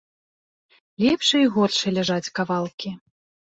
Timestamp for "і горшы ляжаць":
1.45-2.33